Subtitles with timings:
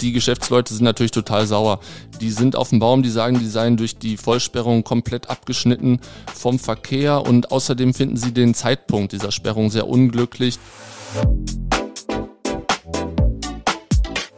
[0.00, 1.80] Die Geschäftsleute sind natürlich total sauer.
[2.20, 6.00] Die sind auf dem Baum, die sagen, die seien durch die Vollsperrung komplett abgeschnitten
[6.34, 10.58] vom Verkehr und außerdem finden sie den Zeitpunkt dieser Sperrung sehr unglücklich.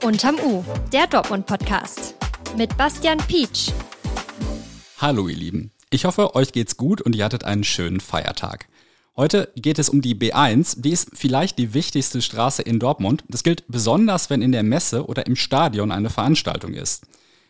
[0.05, 2.15] Unterm U, der Dortmund-Podcast
[2.57, 3.73] mit Bastian Pietsch.
[4.99, 8.69] Hallo ihr Lieben, ich hoffe, euch geht's gut und ihr hattet einen schönen Feiertag.
[9.19, 10.81] Heute geht es um die B1.
[10.81, 13.25] Die ist vielleicht die wichtigste Straße in Dortmund.
[13.27, 17.03] Das gilt besonders, wenn in der Messe oder im Stadion eine Veranstaltung ist.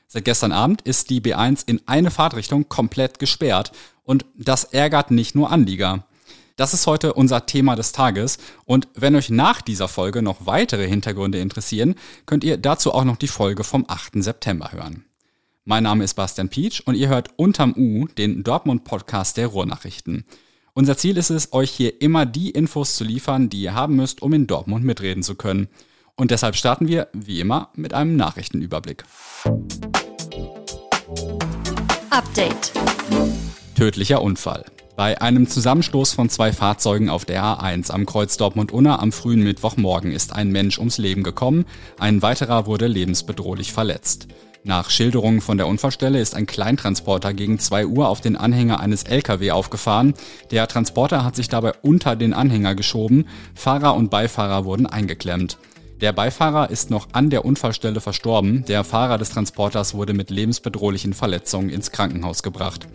[0.06, 5.34] Seit gestern Abend ist die B1 in eine Fahrtrichtung komplett gesperrt und das ärgert nicht
[5.34, 6.06] nur Anlieger.
[6.56, 10.88] Das ist heute unser Thema des Tages und wenn euch nach dieser Folge noch weitere
[10.88, 14.22] Hintergründe interessieren, könnt ihr dazu auch noch die Folge vom 8.
[14.22, 15.04] September hören.
[15.66, 20.24] Mein Name ist Bastian Pietsch und ihr hört unterm U den Dortmund Podcast der Ruhrnachrichten.
[20.74, 24.22] Unser Ziel ist es, euch hier immer die Infos zu liefern, die ihr haben müsst,
[24.22, 25.68] um in Dortmund mitreden zu können.
[26.14, 29.04] Und deshalb starten wir, wie immer, mit einem Nachrichtenüberblick.
[32.10, 32.72] Update.
[33.76, 34.64] Tödlicher Unfall.
[34.96, 40.10] Bei einem Zusammenstoß von zwei Fahrzeugen auf der A1 am Kreuz Dortmund-Unna am frühen Mittwochmorgen
[40.10, 41.66] ist ein Mensch ums Leben gekommen,
[42.00, 44.26] ein weiterer wurde lebensbedrohlich verletzt.
[44.68, 49.04] Nach Schilderungen von der Unfallstelle ist ein Kleintransporter gegen 2 Uhr auf den Anhänger eines
[49.04, 50.12] LKW aufgefahren.
[50.50, 53.26] Der Transporter hat sich dabei unter den Anhänger geschoben.
[53.54, 55.56] Fahrer und Beifahrer wurden eingeklemmt.
[56.02, 58.66] Der Beifahrer ist noch an der Unfallstelle verstorben.
[58.66, 62.86] Der Fahrer des Transporters wurde mit lebensbedrohlichen Verletzungen ins Krankenhaus gebracht.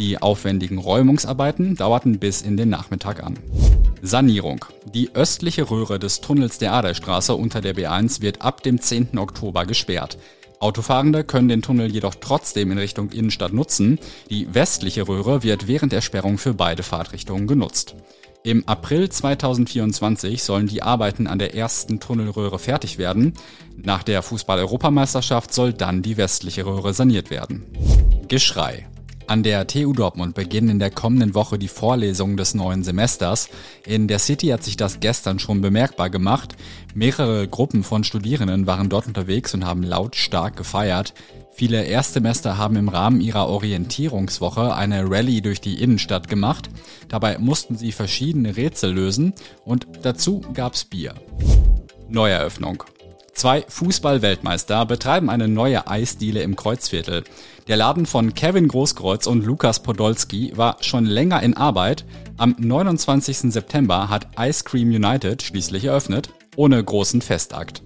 [0.00, 3.38] Die aufwendigen Räumungsarbeiten dauerten bis in den Nachmittag an.
[4.02, 4.64] Sanierung.
[4.94, 9.16] Die östliche Röhre des Tunnels der Aderstraße unter der B1 wird ab dem 10.
[9.16, 10.18] Oktober gesperrt.
[10.60, 13.98] Autofahrende können den Tunnel jedoch trotzdem in Richtung Innenstadt nutzen.
[14.28, 17.96] Die westliche Röhre wird während der Sperrung für beide Fahrtrichtungen genutzt.
[18.42, 23.32] Im April 2024 sollen die Arbeiten an der ersten Tunnelröhre fertig werden.
[23.76, 27.64] Nach der Fußball-Europameisterschaft soll dann die westliche Röhre saniert werden.
[28.28, 28.86] Geschrei.
[29.30, 33.48] An der TU Dortmund beginnen in der kommenden Woche die Vorlesungen des neuen Semesters.
[33.86, 36.56] In der City hat sich das gestern schon bemerkbar gemacht.
[36.96, 41.14] Mehrere Gruppen von Studierenden waren dort unterwegs und haben lautstark gefeiert.
[41.52, 46.68] Viele Erstsemester haben im Rahmen ihrer Orientierungswoche eine Rallye durch die Innenstadt gemacht.
[47.06, 49.34] Dabei mussten sie verschiedene Rätsel lösen
[49.64, 51.14] und dazu gab's Bier.
[52.08, 52.82] Neueröffnung.
[53.32, 57.24] Zwei Fußball-Weltmeister betreiben eine neue Eisdiele im Kreuzviertel.
[57.68, 62.04] Der Laden von Kevin Großkreuz und Lukas Podolski war schon länger in Arbeit.
[62.36, 63.52] Am 29.
[63.52, 67.82] September hat Ice Cream United schließlich eröffnet, ohne großen Festakt.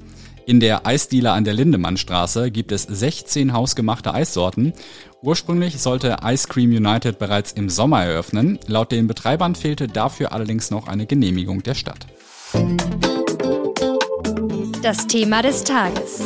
[0.46, 4.74] In der Eisdiele an der Lindemannstraße gibt es 16 hausgemachte Eissorten.
[5.22, 8.58] Ursprünglich sollte Ice Cream United bereits im Sommer eröffnen.
[8.66, 12.06] Laut den Betreibern fehlte dafür allerdings noch eine Genehmigung der Stadt.
[14.84, 16.20] Das Thema des Tages.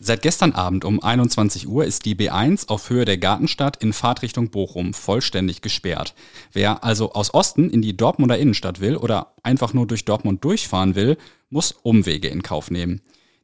[0.00, 4.48] Seit gestern Abend um 21 Uhr ist die B1 auf Höhe der Gartenstadt in Fahrtrichtung
[4.48, 6.14] Bochum vollständig gesperrt.
[6.50, 10.94] Wer also aus Osten in die Dortmunder Innenstadt will oder einfach nur durch Dortmund durchfahren
[10.94, 11.18] will,
[11.50, 13.02] muss Umwege in Kauf nehmen.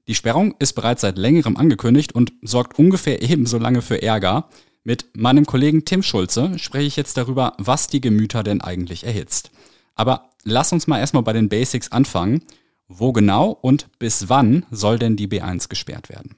[0.09, 4.49] Die Sperrung ist bereits seit längerem angekündigt und sorgt ungefähr ebenso lange für Ärger.
[4.85, 9.51] Mit meinem Kollegen Tim Schulze spreche ich jetzt darüber, was die Gemüter denn eigentlich erhitzt.
[9.97, 12.41] Aber lass uns mal erstmal bei den Basics anfangen.
[12.89, 16.37] Wo genau und bis wann soll denn die B1 gesperrt werden?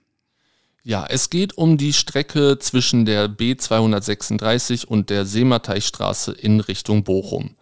[0.82, 7.56] Ja, es geht um die Strecke zwischen der B236 und der Seemateichstraße in Richtung Bochum.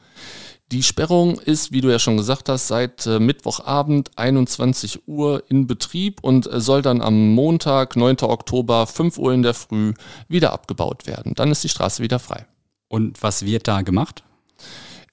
[0.73, 5.69] Die Sperrung ist, wie du ja schon gesagt hast, seit äh, Mittwochabend 21 Uhr in
[5.69, 8.17] Betrieb und äh, soll dann am Montag, 9.
[8.23, 9.95] Oktober, 5 Uhr in der Früh
[10.29, 11.35] wieder abgebaut werden.
[11.35, 12.47] Dann ist die Straße wieder frei.
[12.89, 14.25] Und was wird da gemacht?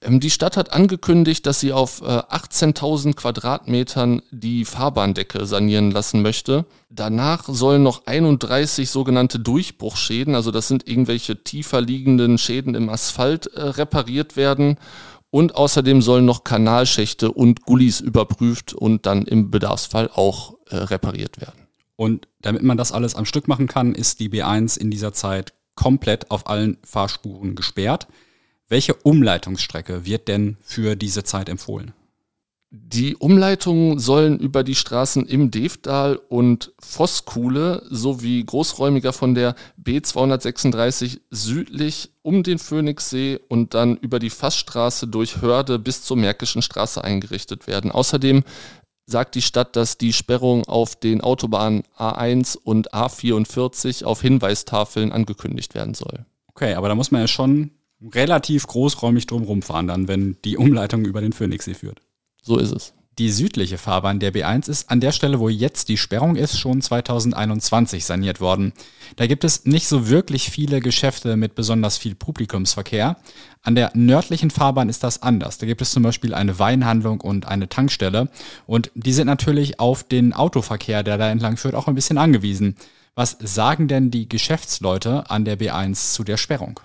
[0.04, 6.22] Ähm, die Stadt hat angekündigt, dass sie auf 18.000 äh, Quadratmetern die Fahrbahndecke sanieren lassen
[6.22, 6.66] möchte.
[6.90, 13.46] Danach sollen noch 31 sogenannte Durchbruchschäden, also das sind irgendwelche tiefer liegenden Schäden im Asphalt,
[13.46, 14.78] äh, repariert werden.
[15.30, 21.40] Und außerdem sollen noch Kanalschächte und Gullis überprüft und dann im Bedarfsfall auch äh, repariert
[21.40, 21.66] werden.
[21.96, 25.52] Und damit man das alles am Stück machen kann, ist die B1 in dieser Zeit
[25.74, 28.06] komplett auf allen Fahrspuren gesperrt.
[28.68, 31.92] Welche Umleitungsstrecke wird denn für diese Zeit empfohlen?
[32.76, 41.20] Die Umleitungen sollen über die Straßen im Devdal und Vosskuhle sowie großräumiger von der B236
[41.30, 47.04] südlich um den Phoenixsee und dann über die Fassstraße durch Hörde bis zur Märkischen Straße
[47.04, 47.92] eingerichtet werden.
[47.92, 48.42] Außerdem
[49.06, 55.76] sagt die Stadt, dass die Sperrung auf den Autobahnen A1 und A44 auf Hinweistafeln angekündigt
[55.76, 56.24] werden soll.
[56.48, 57.70] Okay, aber da muss man ja schon
[58.12, 62.00] relativ großräumig drumherum fahren, dann, wenn die Umleitung über den Phoenixsee führt.
[62.42, 62.92] So ist es.
[63.18, 66.82] Die südliche Fahrbahn der B1 ist an der Stelle, wo jetzt die Sperrung ist, schon
[66.82, 68.72] 2021 saniert worden.
[69.14, 73.16] Da gibt es nicht so wirklich viele Geschäfte mit besonders viel Publikumsverkehr.
[73.62, 75.58] An der nördlichen Fahrbahn ist das anders.
[75.58, 78.30] Da gibt es zum Beispiel eine Weinhandlung und eine Tankstelle.
[78.66, 82.74] Und die sind natürlich auf den Autoverkehr, der da entlang führt, auch ein bisschen angewiesen.
[83.14, 86.80] Was sagen denn die Geschäftsleute an der B1 zu der Sperrung?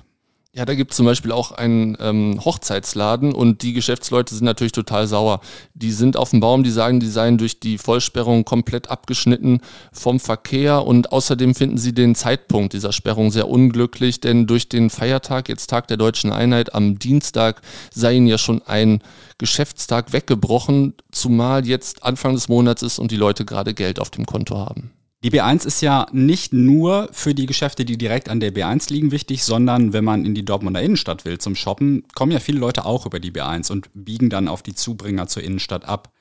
[0.52, 4.72] Ja, da gibt es zum Beispiel auch einen ähm, Hochzeitsladen und die Geschäftsleute sind natürlich
[4.72, 5.42] total sauer.
[5.76, 9.62] Die sind auf dem Baum, die sagen, die seien durch die Vollsperrung komplett abgeschnitten
[9.94, 14.90] vom Verkehr und außerdem finden sie den Zeitpunkt dieser Sperrung sehr unglücklich, denn durch den
[14.90, 17.62] Feiertag, jetzt Tag der deutschen Einheit, am Dienstag
[17.94, 19.04] sei ihnen ja schon ein
[19.38, 24.26] Geschäftstag weggebrochen, zumal jetzt Anfang des Monats ist und die Leute gerade Geld auf dem
[24.26, 24.90] Konto haben.
[25.22, 29.12] Die B1 ist ja nicht nur für die Geschäfte, die direkt an der B1 liegen,
[29.12, 32.86] wichtig, sondern wenn man in die Dortmunder Innenstadt will zum Shoppen, kommen ja viele Leute
[32.86, 36.14] auch über die B1 und biegen dann auf die Zubringer zur Innenstadt ab.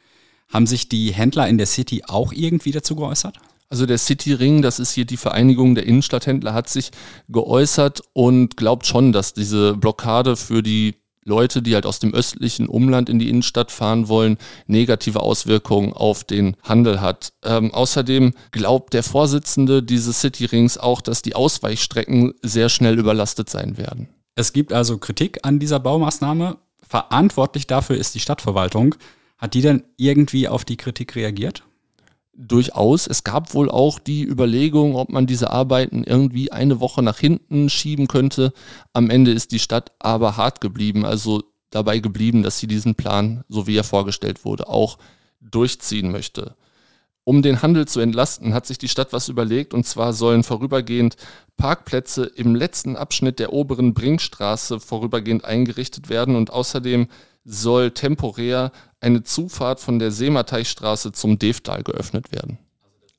[0.52, 3.38] Haben sich die Händler in der City auch irgendwie dazu geäußert?
[3.70, 6.90] Also der City Ring, das ist hier die Vereinigung der Innenstadthändler, hat sich
[7.28, 10.96] geäußert und glaubt schon, dass diese Blockade für die
[11.28, 16.25] Leute, die halt aus dem östlichen Umland in die Innenstadt fahren wollen, negative Auswirkungen auf
[16.25, 17.32] den Handel hat.
[17.44, 23.76] Ähm, außerdem glaubt der Vorsitzende dieses Cityrings auch, dass die Ausweichstrecken sehr schnell überlastet sein
[23.76, 24.08] werden.
[24.34, 26.56] Es gibt also Kritik an dieser Baumaßnahme.
[26.82, 28.94] Verantwortlich dafür ist die Stadtverwaltung.
[29.36, 31.62] Hat die denn irgendwie auf die Kritik reagiert?
[32.38, 33.06] Durchaus.
[33.06, 37.69] Es gab wohl auch die Überlegung, ob man diese Arbeiten irgendwie eine Woche nach hinten
[37.69, 38.52] schieben könnte.
[38.93, 43.44] Am Ende ist die Stadt aber hart geblieben, also dabei geblieben, dass sie diesen Plan,
[43.49, 44.99] so wie er vorgestellt wurde, auch
[45.40, 46.55] durchziehen möchte.
[47.25, 51.17] Um den Handel zu entlasten, hat sich die Stadt was überlegt und zwar sollen vorübergehend
[51.58, 57.08] Parkplätze im letzten Abschnitt der oberen Bringstraße vorübergehend eingerichtet werden und außerdem
[57.44, 62.58] soll temporär eine Zufahrt von der Seemateichstraße zum Devtal geöffnet werden.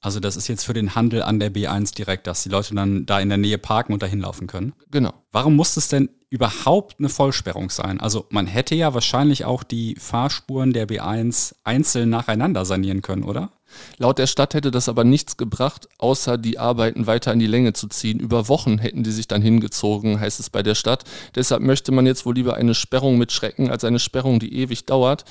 [0.01, 3.05] Also das ist jetzt für den Handel an der B1 direkt, dass die Leute dann
[3.05, 4.73] da in der Nähe parken und dahin laufen können.
[4.91, 5.13] Genau.
[5.31, 7.99] Warum muss es denn überhaupt eine Vollsperrung sein?
[7.99, 13.51] Also man hätte ja wahrscheinlich auch die Fahrspuren der B1 einzeln nacheinander sanieren können, oder?
[13.97, 17.73] Laut der Stadt hätte das aber nichts gebracht, außer die Arbeiten weiter in die Länge
[17.73, 18.19] zu ziehen.
[18.19, 21.03] Über Wochen hätten die sich dann hingezogen, heißt es bei der Stadt.
[21.35, 24.85] Deshalb möchte man jetzt wohl lieber eine Sperrung mit Schrecken als eine Sperrung, die ewig
[24.85, 25.25] dauert.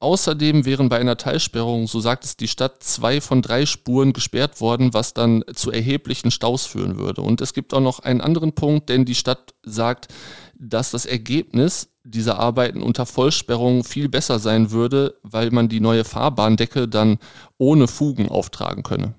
[0.00, 4.60] Außerdem wären bei einer Teilsperrung, so sagt es die Stadt, zwei von drei Spuren gesperrt
[4.60, 7.22] worden, was dann zu erheblichen Staus führen würde.
[7.22, 10.08] Und es gibt auch noch einen anderen Punkt, denn die Stadt sagt,
[10.56, 16.04] dass das Ergebnis dieser Arbeiten unter Vollsperrung viel besser sein würde, weil man die neue
[16.04, 17.18] Fahrbahndecke dann
[17.58, 19.14] ohne Fugen auftragen könne.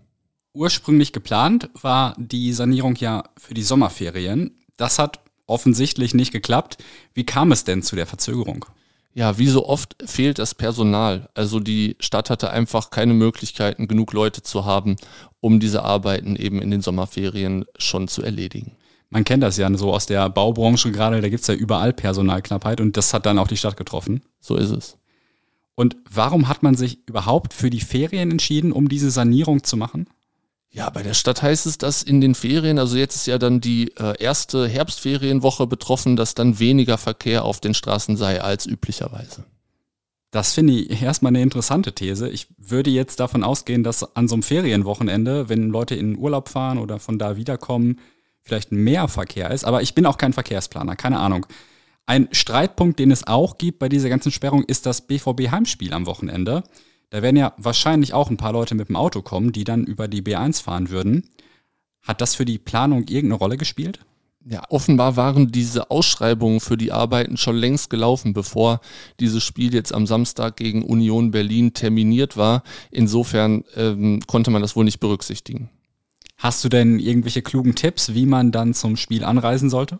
[0.53, 4.57] Ursprünglich geplant war die Sanierung ja für die Sommerferien.
[4.77, 6.77] Das hat offensichtlich nicht geklappt.
[7.13, 8.65] Wie kam es denn zu der Verzögerung?
[9.13, 11.29] Ja, wie so oft fehlt das Personal.
[11.33, 14.95] Also die Stadt hatte einfach keine Möglichkeiten, genug Leute zu haben,
[15.41, 18.77] um diese Arbeiten eben in den Sommerferien schon zu erledigen
[19.09, 22.79] man kennt das ja so aus der Baubranche gerade, da gibt es ja überall Personalknappheit
[22.81, 24.21] und das hat dann auch die Stadt getroffen.
[24.39, 24.97] So ist es.
[25.75, 30.07] Und warum hat man sich überhaupt für die Ferien entschieden, um diese Sanierung zu machen?
[30.71, 33.59] Ja, bei der Stadt heißt es, dass in den Ferien, also jetzt ist ja dann
[33.59, 39.45] die äh, erste Herbstferienwoche betroffen, dass dann weniger Verkehr auf den Straßen sei als üblicherweise.
[40.31, 42.29] Das finde ich erstmal eine interessante These.
[42.29, 46.49] Ich würde jetzt davon ausgehen, dass an so einem Ferienwochenende, wenn Leute in den Urlaub
[46.49, 47.99] fahren oder von da wiederkommen,
[48.43, 51.47] vielleicht mehr Verkehr ist, aber ich bin auch kein Verkehrsplaner, keine Ahnung.
[52.05, 56.63] Ein Streitpunkt, den es auch gibt bei dieser ganzen Sperrung, ist das BVB-Heimspiel am Wochenende.
[57.09, 60.07] Da werden ja wahrscheinlich auch ein paar Leute mit dem Auto kommen, die dann über
[60.07, 61.29] die B1 fahren würden.
[62.01, 63.99] Hat das für die Planung irgendeine Rolle gespielt?
[64.45, 68.79] Ja, offenbar waren diese Ausschreibungen für die Arbeiten schon längst gelaufen, bevor
[69.19, 72.63] dieses Spiel jetzt am Samstag gegen Union Berlin terminiert war.
[72.89, 75.69] Insofern ähm, konnte man das wohl nicht berücksichtigen.
[76.37, 79.99] Hast du denn irgendwelche klugen Tipps, wie man dann zum Spiel anreisen sollte?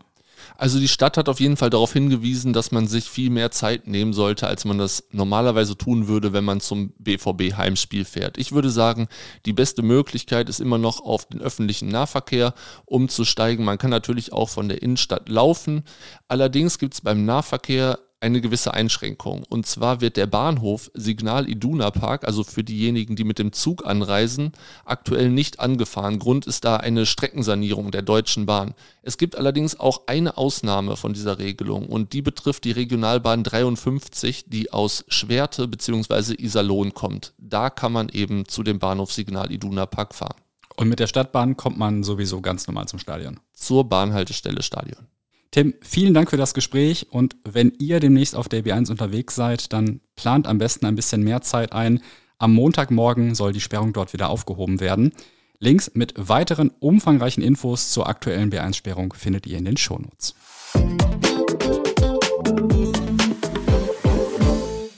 [0.57, 3.87] Also die Stadt hat auf jeden Fall darauf hingewiesen, dass man sich viel mehr Zeit
[3.87, 8.37] nehmen sollte, als man das normalerweise tun würde, wenn man zum BVB Heimspiel fährt.
[8.37, 9.07] Ich würde sagen,
[9.45, 12.53] die beste Möglichkeit ist immer noch auf den öffentlichen Nahverkehr
[12.85, 13.65] umzusteigen.
[13.65, 15.83] Man kann natürlich auch von der Innenstadt laufen.
[16.27, 19.43] Allerdings gibt es beim Nahverkehr eine gewisse Einschränkung.
[19.49, 23.85] Und zwar wird der Bahnhof Signal Iduna Park, also für diejenigen, die mit dem Zug
[23.85, 24.51] anreisen,
[24.85, 26.19] aktuell nicht angefahren.
[26.19, 28.73] Grund ist da eine Streckensanierung der Deutschen Bahn.
[29.01, 34.45] Es gibt allerdings auch eine Ausnahme von dieser Regelung und die betrifft die Regionalbahn 53,
[34.47, 36.35] die aus Schwerte bzw.
[36.37, 37.33] Iserlohn kommt.
[37.37, 40.35] Da kann man eben zu dem Bahnhof Signal Iduna Park fahren.
[40.75, 43.39] Und mit der Stadtbahn kommt man sowieso ganz normal zum Stadion.
[43.53, 45.07] Zur Bahnhaltestelle Stadion.
[45.51, 49.73] Tim, vielen Dank für das Gespräch und wenn ihr demnächst auf der B1 unterwegs seid,
[49.73, 52.01] dann plant am besten ein bisschen mehr Zeit ein.
[52.37, 55.11] Am Montagmorgen soll die Sperrung dort wieder aufgehoben werden.
[55.57, 60.35] Links mit weiteren umfangreichen Infos zur aktuellen B1-Sperrung findet ihr in den Shownotes.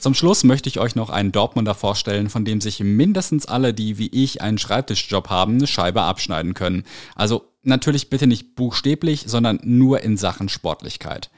[0.02, 3.98] Zum Schluss möchte ich euch noch einen Dortmunder vorstellen, von dem sich mindestens alle, die
[3.98, 6.82] wie ich einen Schreibtischjob haben, eine Scheibe abschneiden können.
[7.14, 11.30] Also natürlich bitte nicht buchstäblich, sondern nur in Sachen Sportlichkeit.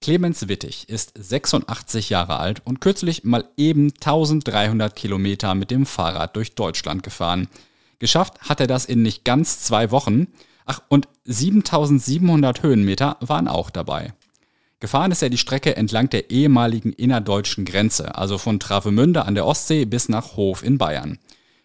[0.00, 6.36] Clemens Wittig ist 86 Jahre alt und kürzlich mal eben 1300 Kilometer mit dem Fahrrad
[6.36, 7.48] durch Deutschland gefahren.
[7.98, 10.28] Geschafft hat er das in nicht ganz zwei Wochen.
[10.66, 14.14] Ach, und 7700 Höhenmeter waren auch dabei.
[14.84, 19.46] Gefahren ist er die Strecke entlang der ehemaligen innerdeutschen Grenze, also von Travemünde an der
[19.46, 21.18] Ostsee bis nach Hof in Bayern.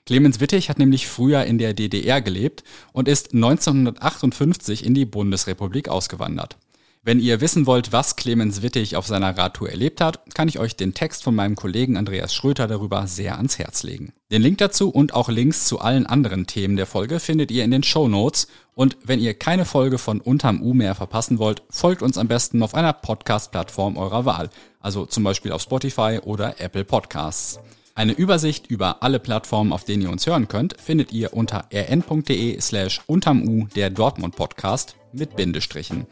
[0.06, 5.90] Clemens Wittig hat nämlich früher in der DDR gelebt und ist 1958 in die Bundesrepublik
[5.90, 6.56] ausgewandert.
[7.02, 10.78] Wenn ihr wissen wollt, was Clemens Wittig auf seiner Radtour erlebt hat, kann ich euch
[10.78, 14.14] den Text von meinem Kollegen Andreas Schröter darüber sehr ans Herz legen.
[14.32, 17.72] Den Link dazu und auch Links zu allen anderen Themen der Folge findet ihr in
[17.72, 18.48] den Show Notes.
[18.80, 22.64] Und wenn ihr keine Folge von Unterm U mehr verpassen wollt, folgt uns am besten
[22.64, 27.60] auf einer Podcast-Plattform eurer Wahl, also zum Beispiel auf Spotify oder Apple Podcasts.
[27.94, 32.62] Eine Übersicht über alle Plattformen, auf denen ihr uns hören könnt, findet ihr unter rn.de
[32.62, 36.08] slash untermu der Dortmund Podcast mit Bindestrichen.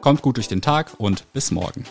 [0.00, 1.86] Kommt gut durch den Tag und bis morgen.